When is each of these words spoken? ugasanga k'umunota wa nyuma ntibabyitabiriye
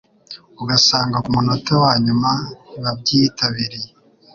ugasanga 0.61 1.17
k'umunota 1.23 1.73
wa 1.83 1.93
nyuma 2.05 2.31
ntibabyitabiriye 2.79 3.89